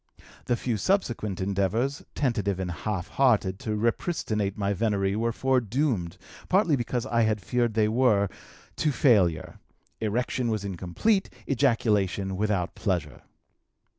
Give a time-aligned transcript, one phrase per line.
[0.45, 6.17] "The few subsequent endeavors, tentative and half hearted, to repristinate my venery were foredoomed,
[6.49, 8.27] partly because I had feared they were,
[8.77, 9.59] to failure:
[9.99, 13.21] erection was incomplete, ejaculation without pleasure.